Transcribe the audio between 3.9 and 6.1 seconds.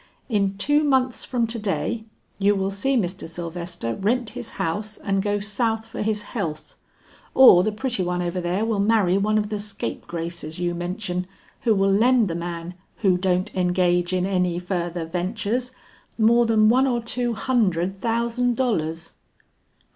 rent his house and go south for